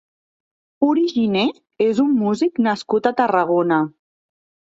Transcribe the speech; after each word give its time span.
Uri 0.85 1.03
Giné 1.11 1.43
és 1.89 2.01
un 2.05 2.15
músic 2.21 2.59
nascut 2.69 3.09
a 3.09 3.13
Tarragona. 3.23 3.81